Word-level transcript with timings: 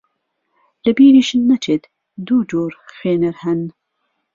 لە 0.83 0.91
بیریشت 0.97 1.33
نەچێت 1.49 1.83
دوو 2.25 2.39
جۆر 2.51 2.71
خوێنەر 2.95 3.35
هەن 3.43 3.61